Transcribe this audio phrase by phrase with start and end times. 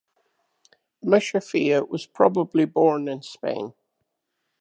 [1.05, 3.75] Musaphia was probably born in Spain.